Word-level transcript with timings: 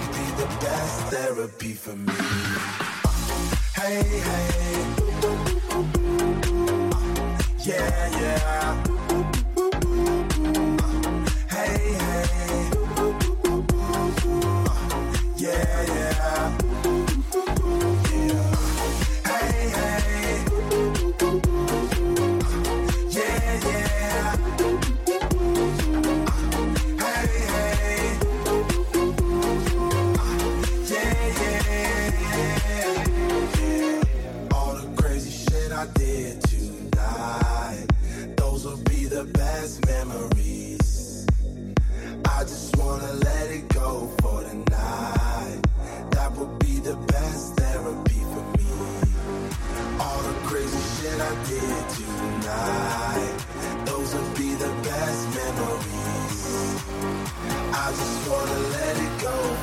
would 0.00 0.12
be 0.12 0.30
the 0.42 0.46
best 0.60 1.00
therapy 1.12 1.72
for 1.74 1.96
me. 1.96 2.12
Hey, 3.74 4.02
hey. 4.28 4.50
Yeah, 7.64 8.20
yeah. 8.20 8.99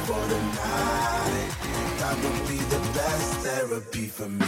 for 0.07 0.13
the 0.13 0.39
night. 0.39 1.49
That 1.99 2.15
would 2.23 2.47
be 2.47 2.59
the 2.73 2.79
best 2.95 3.33
therapy 3.45 4.07
for 4.07 4.29
me. 4.29 4.45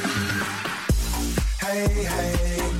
Hey, 1.59 2.03
hey. 2.05 2.78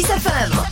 Kiss 0.00 0.08
FM. 0.08 0.69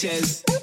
Sanchez. 0.00 0.59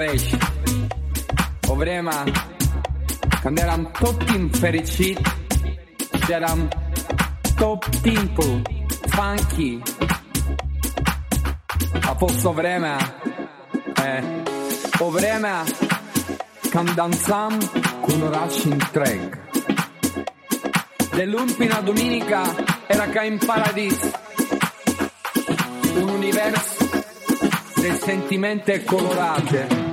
veci. 0.00 0.38
Ovrema, 1.68 2.24
quando 3.42 3.60
eram 3.60 3.90
tutti 3.92 4.34
infericiti, 4.34 5.22
c'eram 6.24 6.68
top 7.56 7.84
tempo, 8.00 8.62
funky. 9.08 9.82
A 12.00 12.14
posto 12.14 12.52
vreme, 12.52 12.96
eh, 14.02 14.22
o 15.00 15.10
quando 15.10 15.68
când 16.70 16.94
con 18.00 18.14
un 18.14 18.22
oraș 18.22 18.64
întreg. 18.64 19.38
De 21.14 21.24
luni 21.24 21.52
până 21.52 21.80
duminica 21.84 22.54
era 22.88 23.04
ca 23.04 23.22
in 23.24 23.38
paradiso, 23.46 24.10
Un 25.94 26.08
universo 26.08 26.80
di 27.80 27.90
sentimenti 28.04 28.84
colorati. 28.84 29.89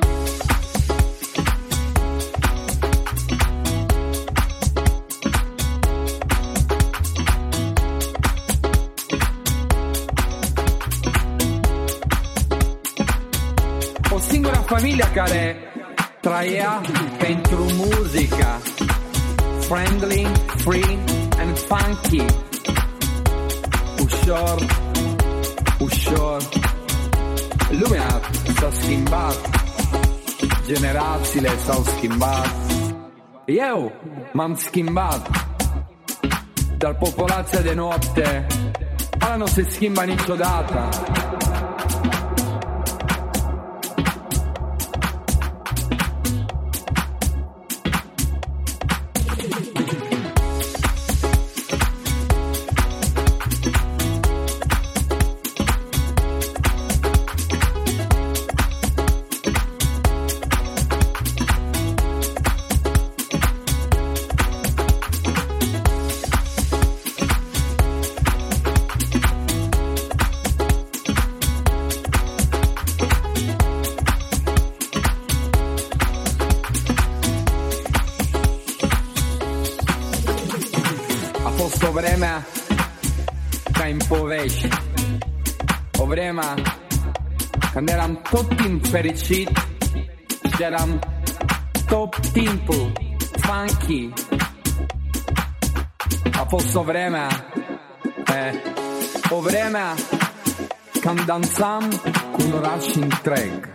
Familia 14.78 15.12
care 15.14 15.56
trăia 16.22 16.82
pentru 17.18 17.66
muzica 17.76 18.62
Friendly, 19.60 20.28
free 20.48 20.98
and 21.40 21.58
funky. 21.58 22.26
Ușor, 24.04 24.66
ușor. 25.80 26.42
Lumea 27.70 28.20
s-a 28.60 28.70
schimbat. 28.72 29.50
Generațiile 30.66 31.50
s-au 31.66 31.84
schimbat. 31.84 32.56
Eu 33.46 33.92
m-am 34.34 34.56
schimbat. 34.56 35.30
Dar 36.78 36.96
populația 36.96 37.60
de 37.62 37.74
noapte 37.74 38.48
Ala 39.20 39.36
nu 39.36 39.46
se 39.46 39.68
schimba 39.70 40.04
niciodată 40.04 40.90
fericit 89.02 89.50
Și 90.56 90.64
eram 90.64 91.00
tot 91.88 92.32
timpul 92.32 92.92
funky. 93.40 94.10
A 96.32 96.44
fost 96.50 96.76
o 96.76 96.82
vremea 96.82 97.28
eh, 98.28 98.54
O 99.30 99.40
vremea 99.40 99.94
când 101.02 101.22
dansam 101.22 102.02
cu 102.32 102.42
un 102.46 102.52
oraș 102.52 102.96
întreg 102.96 103.70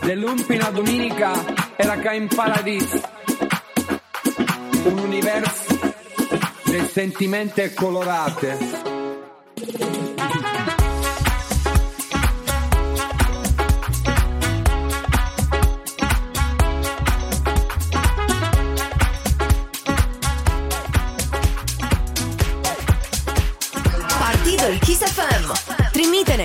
De 0.00 0.14
luni 0.14 0.40
până 0.40 0.70
duminica 0.74 1.44
era 1.76 1.94
ca 1.94 2.10
în 2.18 2.28
paradis. 2.36 2.90
Un 4.86 4.98
univers 4.98 5.66
de 6.64 6.90
sentimente 6.92 7.74
colorate. 7.74 8.56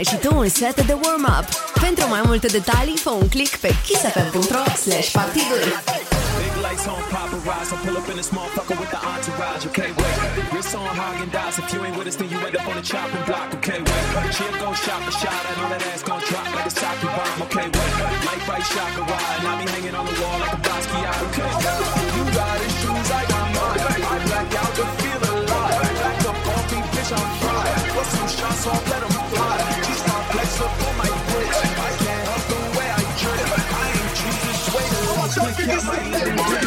Și 0.10 0.16
tu 0.16 0.38
un 0.38 0.50
set 0.50 0.86
de 0.86 0.96
warm-up 1.04 1.46
Pentru 1.82 2.08
mai 2.08 2.22
multe 2.26 2.48
detalii 2.48 2.98
fă 2.98 3.10
un 3.10 3.28
click 3.30 3.56
pe 3.56 3.76
kissfm.ro 3.86 4.64
slash 4.84 5.12
partidul 5.12 5.62
lights 6.72 6.88
on 6.88 7.02
paparazzi. 7.12 7.74
I 7.74 7.78
pull 7.84 7.98
up 7.98 8.08
in 8.12 8.16
this 8.16 8.32
motherfucker 8.32 8.78
with 8.80 8.92
the 8.96 9.02
entourage. 9.12 9.66
Okay, 9.70 9.90
wait. 10.00 10.18
Wrist 10.54 10.74
on 10.76 10.88
Hagen 11.00 11.30
Dazs. 11.36 11.60
If 11.60 11.74
you 11.74 11.80
ain't 11.86 11.98
with 11.98 12.08
us, 12.08 12.16
then 12.16 12.30
you 12.32 12.38
end 12.48 12.56
up 12.56 12.68
on 12.70 12.76
the 12.80 12.86
chopping 12.92 13.24
block. 13.30 13.54
Okay, 13.58 13.80
wait. 13.88 14.04
Chill 14.36 14.54
go 14.64 14.70
shop 14.86 15.02
a 15.12 15.12
shot. 15.22 15.42
I 15.50 15.52
know 15.58 15.68
that 15.74 15.82
ass 15.92 16.04
gon' 16.04 16.22
drop 16.30 16.48
like 16.56 16.68
a 16.72 16.74
sake 16.80 17.02
bomb. 17.16 17.42
Okay, 17.46 17.68
wait. 17.76 17.92
Light 18.28 18.44
bright 18.48 18.66
shaka 18.74 19.02
ride. 19.12 19.38
And 19.40 19.48
I 19.52 19.54
be 19.62 19.66
hanging 19.74 19.96
on 20.00 20.06
the 20.10 20.16
wall 20.22 20.38
like 20.44 20.54
a 20.60 20.62
Basquiat. 20.68 21.18
Okay, 21.28 21.52
you 22.16 22.24
got 22.38 22.58
his 22.64 22.74
shoes, 22.80 23.10
I 23.20 23.22
got 23.32 23.48
mine. 23.56 23.80
I 24.14 24.18
black 24.28 24.50
out 24.62 24.72
to 24.78 24.86
feel 25.00 25.22
alive. 25.32 25.82
Back 26.04 26.26
up 26.30 26.38
bitch, 26.94 27.12
I'm 27.18 27.30
fire. 27.42 27.80
Put 27.96 28.08
some 28.14 28.30
shots 28.36 28.66
let 28.90 29.04
fly. 29.32 29.91
Don't 35.34 35.54
forget 35.56 35.84
my 35.86 36.61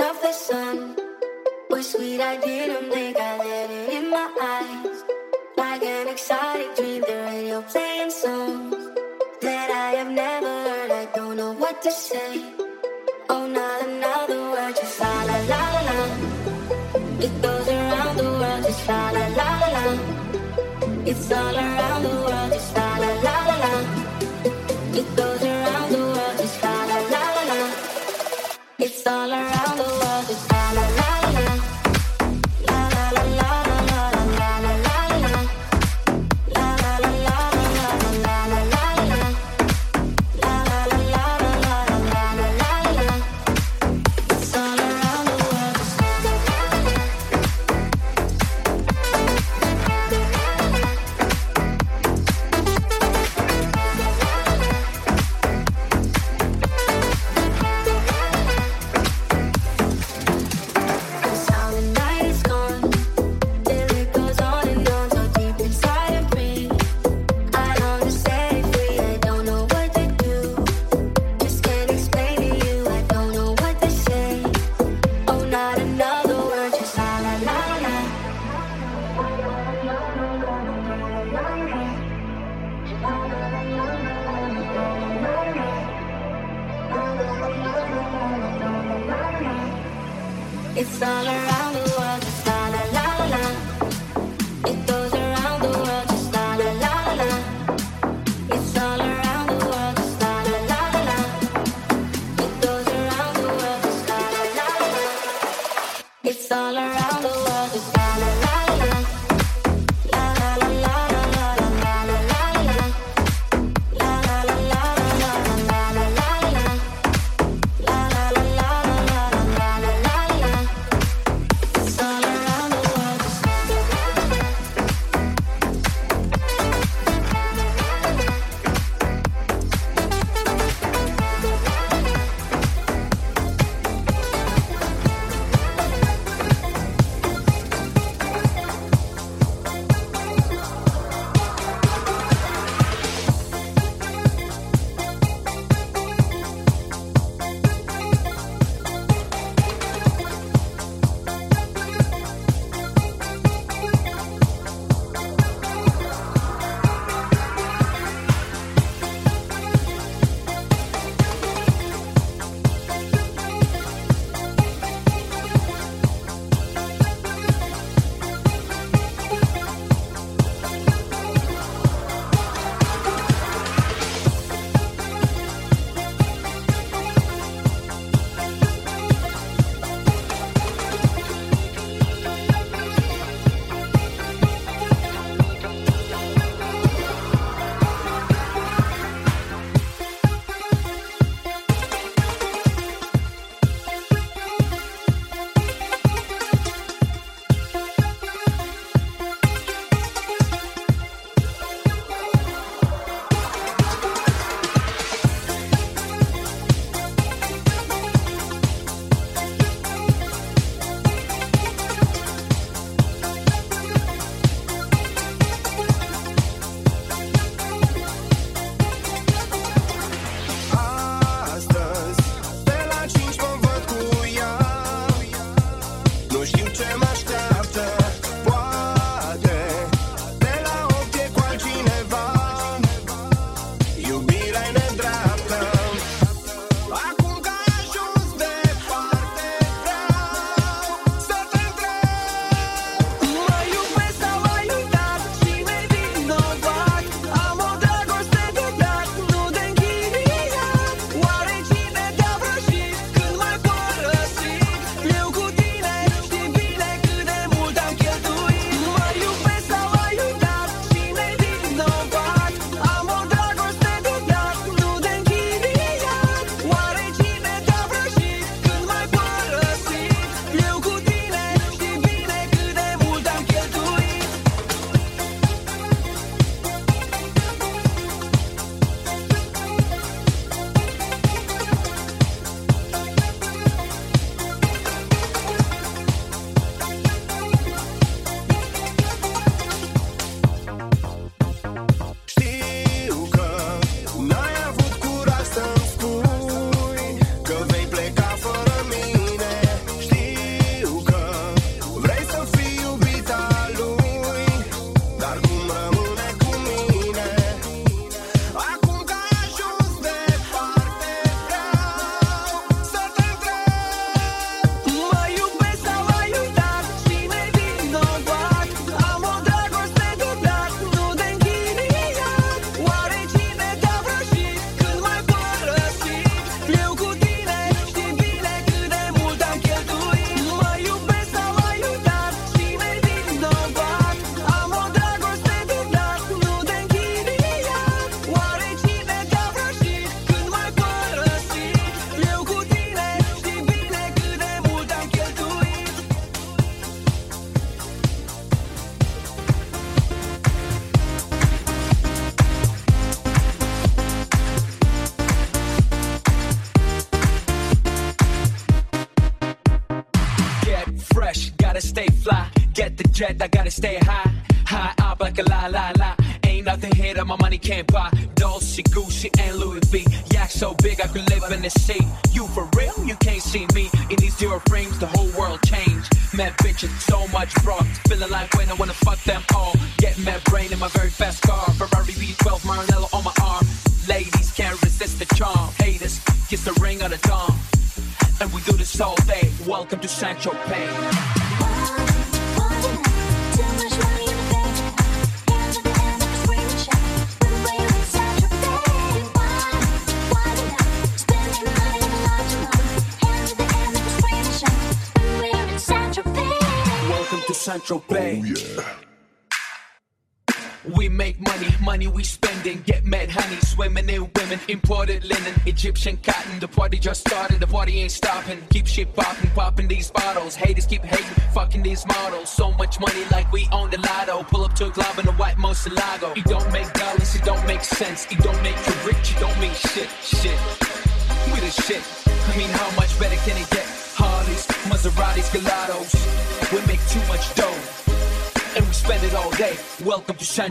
of 0.00 0.20
the 0.20 0.32
sun. 0.32 0.96
Was 1.70 1.92
sweet 1.92 2.20
i 2.20 2.36
didn't 2.36 2.90
think 2.92 3.16
i 3.16 3.38
let 3.38 3.70
it 3.70 3.88
in 3.96 4.10
my 4.10 4.28
eyes. 4.42 5.04
Like 5.56 5.82
an 5.82 6.08
exciting 6.08 6.72
dream 6.76 7.00
the 7.02 7.16
radio 7.28 7.62
playing 7.62 8.10
songs 8.10 8.74
that 9.40 9.70
i 9.70 9.90
have 9.98 10.10
never 10.10 10.52
heard. 10.66 10.90
I 10.90 11.04
don't 11.14 11.36
know 11.36 11.52
what 11.52 11.80
to 11.82 11.90
say. 11.90 12.32
Oh 13.30 13.46
not 13.46 13.88
another 13.88 14.40
word 14.52 14.74
just 14.76 15.00
la 15.00 15.24
la 15.24 15.38
la 15.52 15.62
la 15.74 15.82
la. 15.88 15.98
It 17.26 17.42
goes 17.42 17.68
around 17.68 18.16
the 18.18 18.24
world 18.40 18.62
just 18.64 18.88
la 18.88 19.10
la 19.10 19.26
la 19.38 19.50
la 19.62 19.68
la. 19.76 19.86
It's 21.06 21.30
all 21.32 21.54
around 21.56 21.75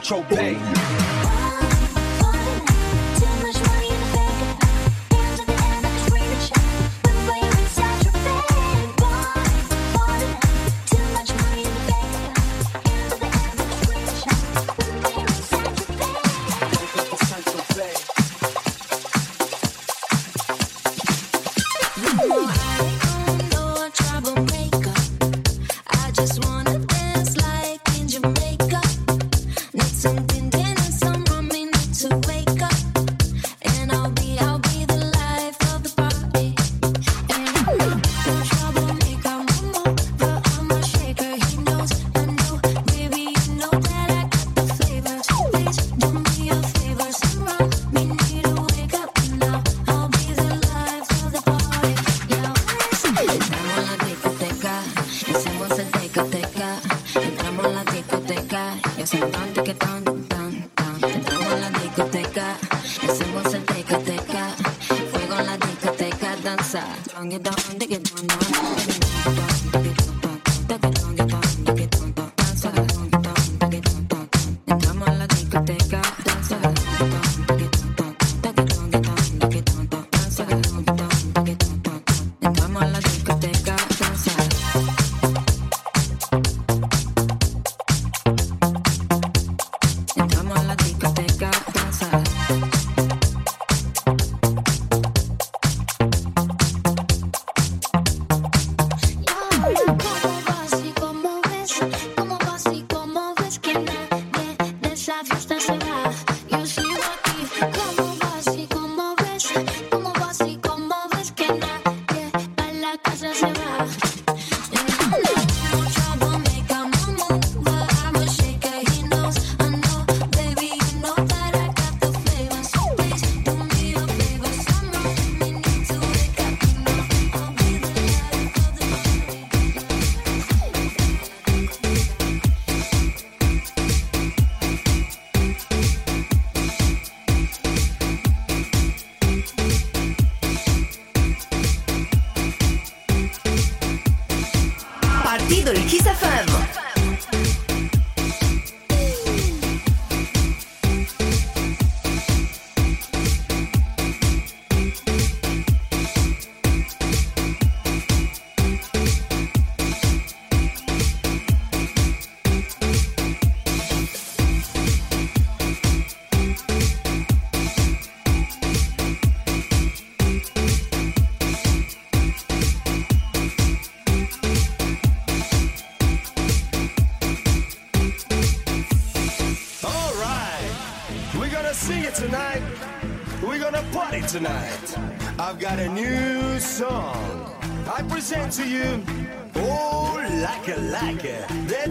Bay. 0.08 0.75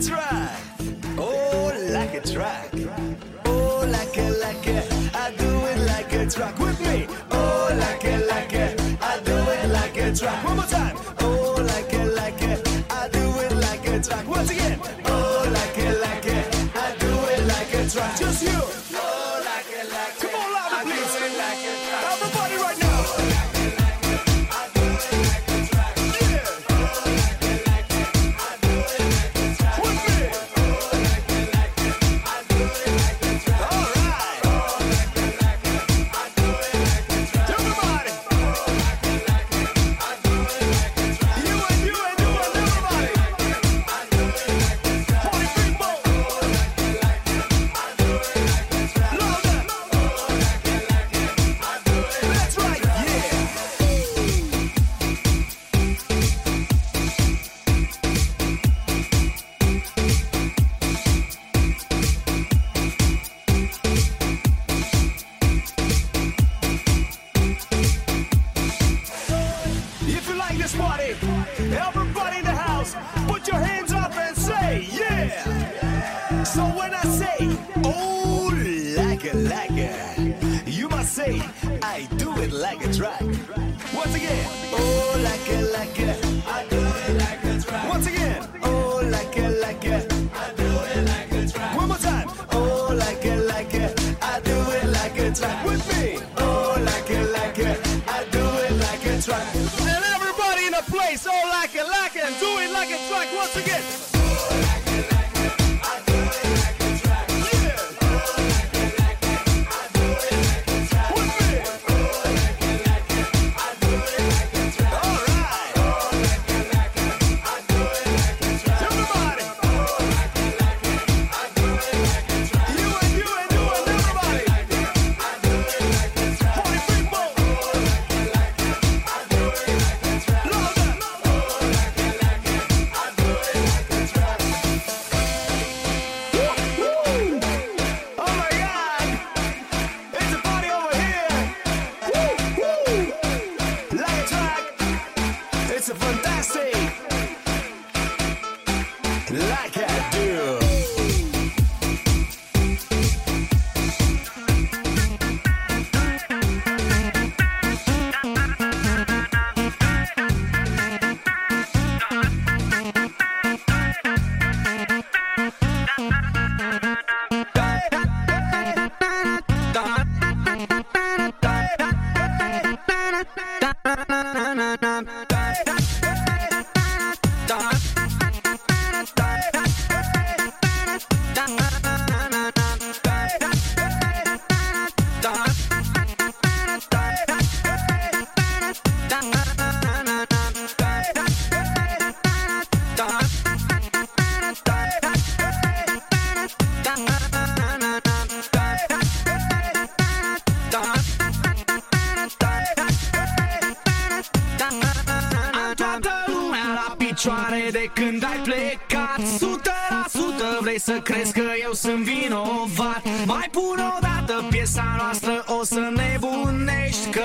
try. 0.09 0.44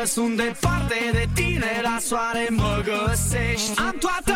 sunt 0.10 0.36
departe 0.38 1.10
de 1.12 1.26
tine 1.34 1.80
La 1.84 1.98
soare 2.00 2.48
mă 2.50 2.84
găsești. 2.84 3.80
Am 3.80 3.96
toate 4.00 4.29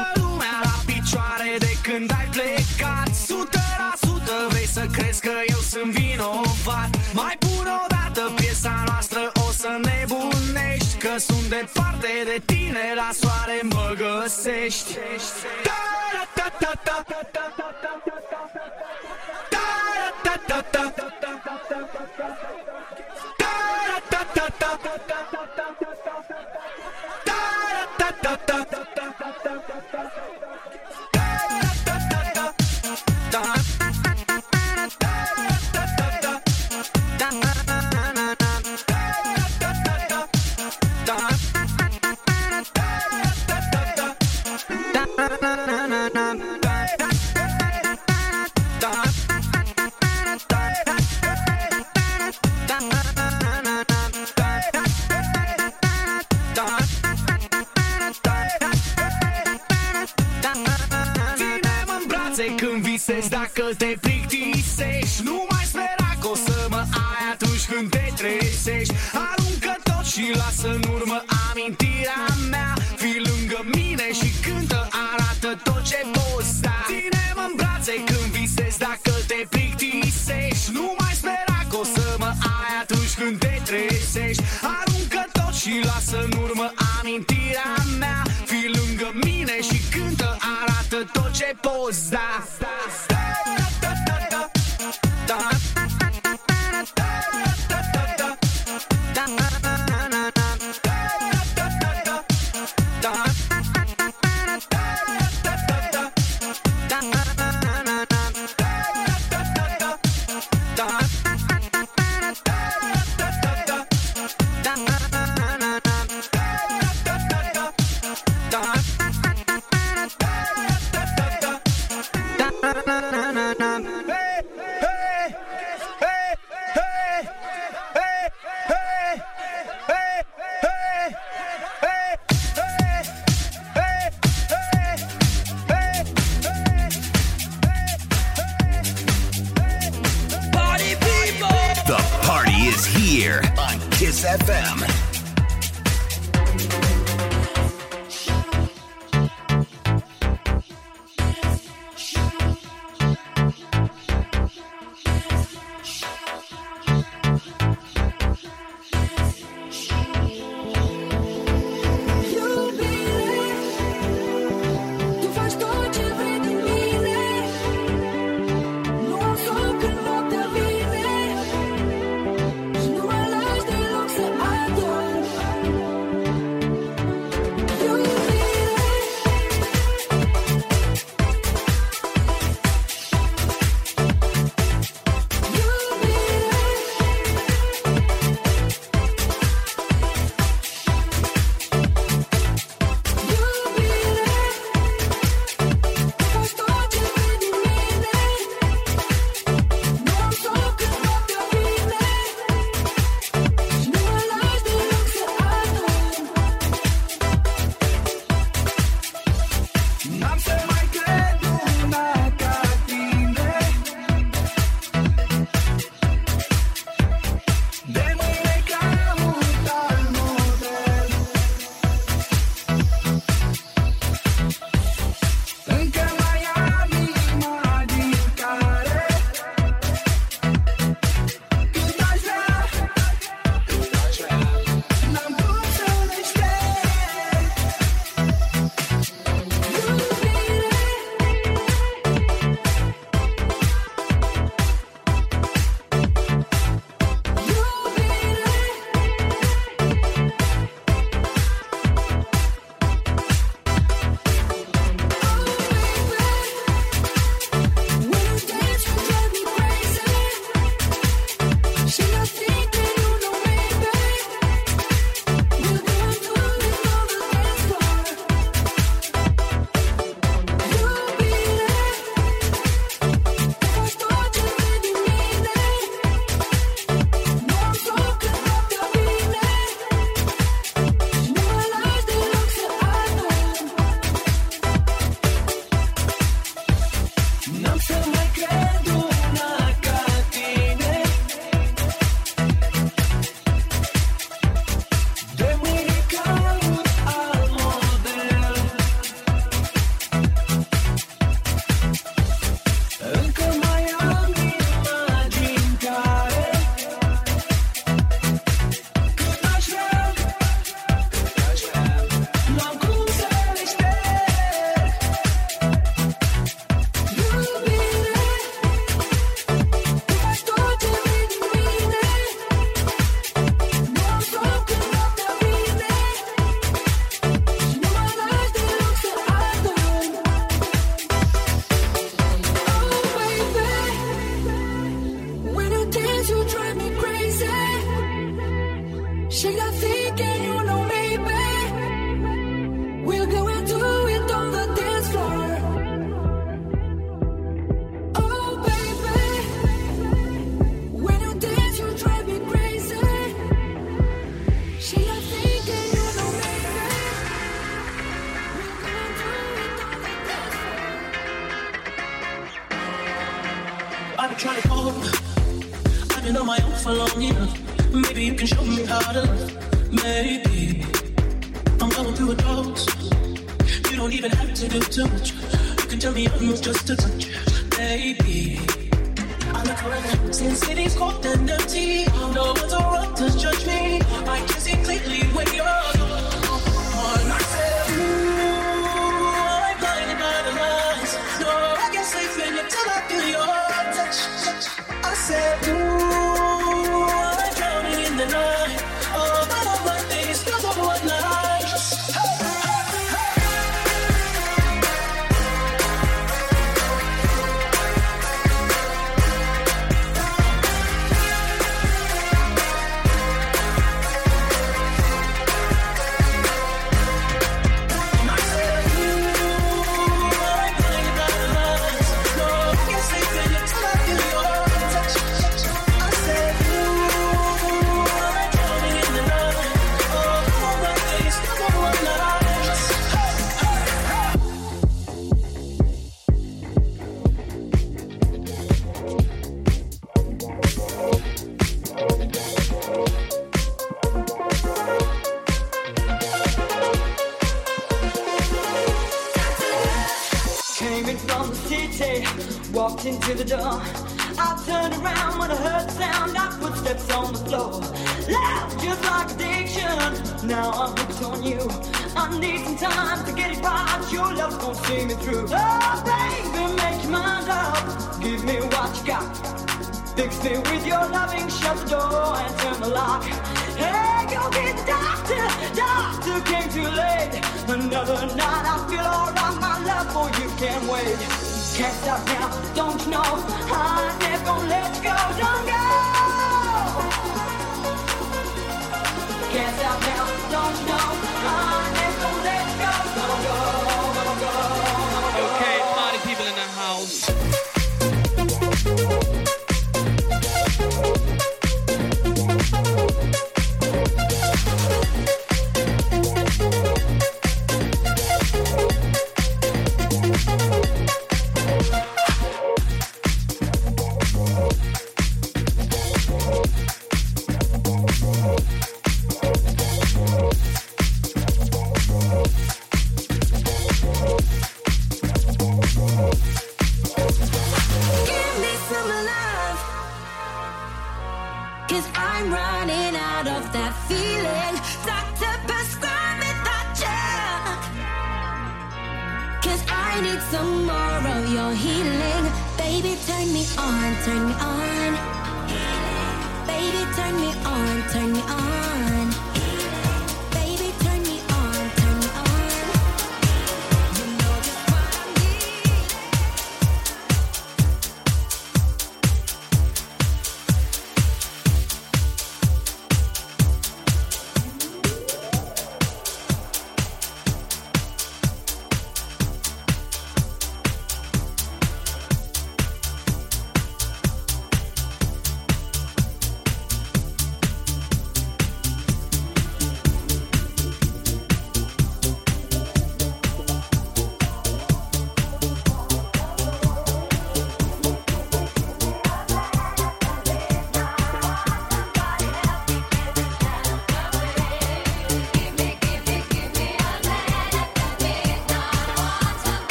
yourself 489.64 490.02
now. 490.02 490.52
Don't 490.52 490.88
know. 490.88 491.73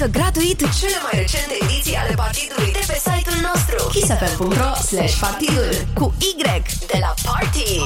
Descarcă 0.00 0.18
gratuit 0.18 0.58
cele 0.58 0.98
mai 1.02 1.20
recente 1.20 1.54
ediții 1.62 1.96
ale 1.96 2.14
partidului 2.14 2.72
de 2.72 2.84
pe 2.86 2.98
site-ul 3.06 3.40
nostru 3.48 3.88
kisapel.ro 3.88 4.74
slash 4.74 5.18
partidul 5.20 5.70
cu 5.94 6.14
Y 6.18 6.42
de 6.86 6.98
la 7.00 7.14
Party. 7.24 7.78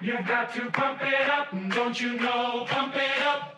Don't 0.00 0.26
got 0.26 0.54
to 0.54 0.70
pump 0.70 1.00
it 1.02 1.28
up, 1.28 1.48
don't 1.74 2.00
you 2.00 2.12
know, 2.18 2.64
pump 2.64 2.94
it 2.94 3.26
up. 3.26 3.57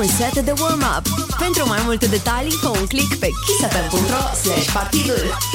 Un 0.00 0.06
set 0.06 0.44
de 0.44 0.52
warm-up. 0.60 1.06
Pentru 1.38 1.68
mai 1.68 1.78
multe 1.84 2.06
detalii, 2.06 2.58
fă 2.62 2.68
un 2.68 2.86
click 2.86 3.18
pe 3.18 3.28
kissfm.ro 3.46 4.34
slash 4.42 4.72
partidul. 4.72 5.49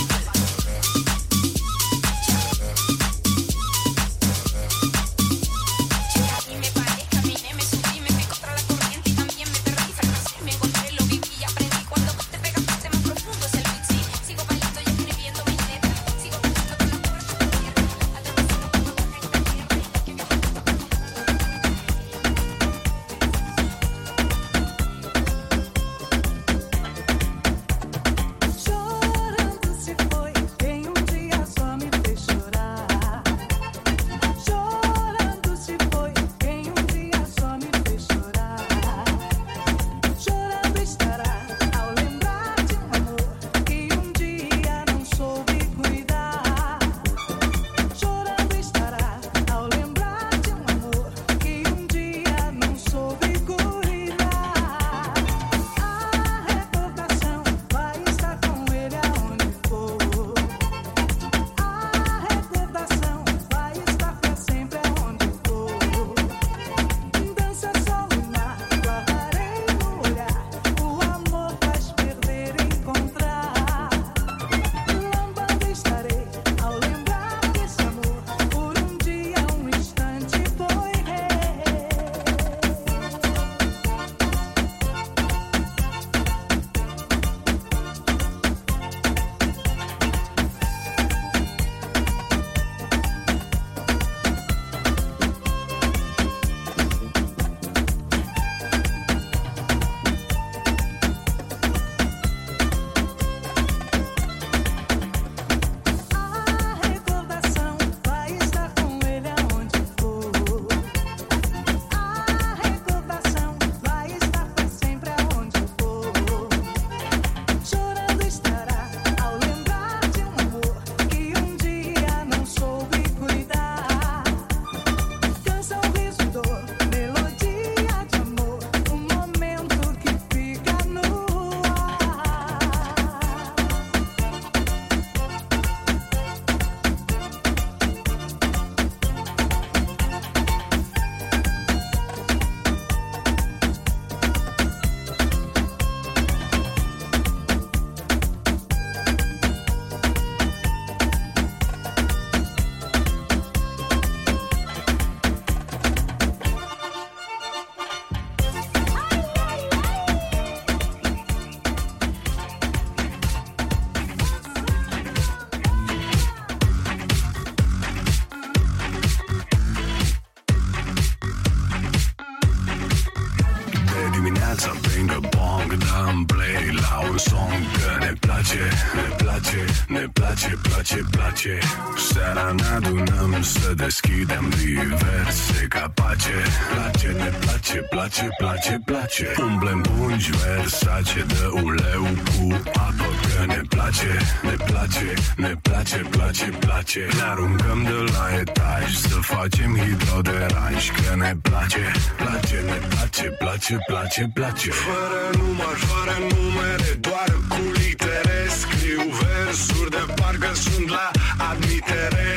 Place, 189.06 189.24
place 189.24 189.42
Umblem 189.42 189.82
pungi 189.82 190.32
versace 190.32 191.26
de 191.28 191.46
uleu 191.64 192.04
cu 192.04 192.62
apă 192.74 193.08
Că 193.22 193.46
ne 193.46 193.62
place, 193.70 194.18
ne 194.44 194.56
place, 194.66 195.14
ne 195.38 195.54
place, 195.62 195.98
place, 196.10 196.50
place. 196.60 197.08
Ne 197.16 197.22
aruncăm 197.22 197.84
de 197.84 198.12
la 198.12 198.40
etaj 198.40 198.96
Să 198.96 199.18
facem 199.22 199.78
hidroderanj 199.78 200.92
Că 200.92 201.16
ne 201.16 201.36
place, 201.42 201.92
place, 202.18 202.58
ne 202.66 202.80
place, 202.90 203.28
place, 203.40 203.78
place, 203.88 204.32
place. 204.34 204.70
Fără 204.70 205.22
număr, 205.38 205.76
fără 205.90 206.16
numere, 206.34 206.92
doar 207.00 207.30
cu 207.50 207.62
litere 207.72 208.48
Scriu 208.60 209.02
versuri 209.22 209.90
de 209.90 210.14
parcă 210.16 210.52
sunt 210.54 210.90
la 210.90 211.12
admitere. 211.38 212.28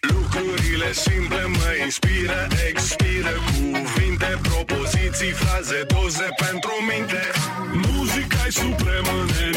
Lucrurile 0.00 0.92
simple 0.92 1.44
mă 1.46 1.70
fraze, 5.32 5.84
doze 5.86 6.28
pentru 6.36 6.72
minte 6.88 7.22
muzica 7.72 8.38
e 8.46 8.50
supremă, 8.50 9.24
ne 9.26 9.55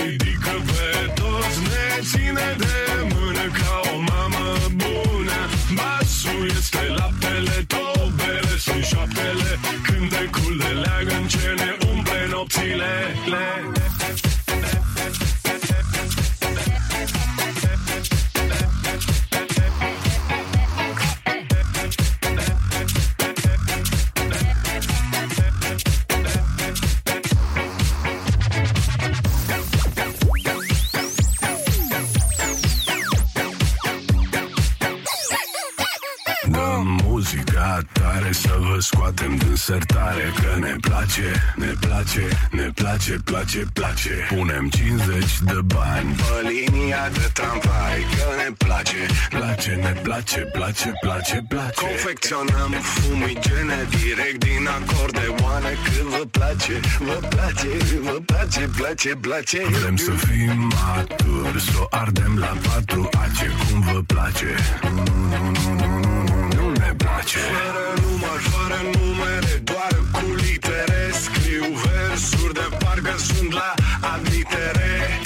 place, 50.79 50.97
place, 51.01 51.45
place. 51.47 51.85
Confecționăm 51.85 52.71
fumigene 52.71 53.87
direct 53.89 54.39
din 54.43 54.67
acordeoane 54.67 55.77
Când 55.83 56.09
vă 56.09 56.23
place, 56.31 56.79
vă 56.99 57.27
place, 57.29 57.67
vă 58.01 58.17
place, 58.25 58.69
place, 58.77 59.15
place. 59.21 59.61
Vrem 59.81 59.95
să 59.95 60.11
fim 60.11 60.71
maturi, 60.83 61.61
să 61.61 61.85
ardem 61.89 62.37
la 62.37 62.53
patru. 62.67 63.09
Ace 63.11 63.51
Cum 63.71 63.79
vă 63.81 63.99
place. 64.07 64.55
Nu, 64.81 65.03
nu, 65.03 65.51
nu, 65.51 65.73
nu, 65.75 65.91
nu, 66.01 66.23
nu, 66.29 66.47
nu 66.55 66.71
ne 66.71 66.93
place. 66.97 67.37
Fără 67.37 67.85
număr, 68.01 68.39
fără 68.51 68.79
numere, 68.97 69.53
doar 69.63 69.93
cu 70.11 70.35
litere. 70.35 71.11
Scriu 71.23 71.65
versuri 71.83 72.53
de 72.53 72.67
parcă 72.79 73.15
sunt 73.17 73.51
la 73.51 73.73
admitere. 74.13 75.21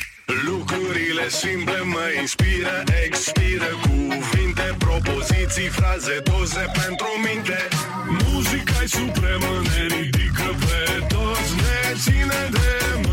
Lucrurile 0.46 1.30
simple 1.30 1.82
mă 1.82 2.06
inspiră, 2.20 2.84
expiră 3.06 3.70
Emoții, 5.56 5.72
fraze, 5.82 6.20
doze 6.24 6.66
pentru 6.74 7.08
minte. 7.26 7.68
Muzica-i 8.26 8.88
supremă, 8.88 9.62
ne 9.64 9.96
ridică 9.96 10.56
pe 10.60 11.06
toți, 11.08 11.56
ne 11.56 11.94
ține 12.04 12.50
de 12.52 12.70
mână 13.02 13.13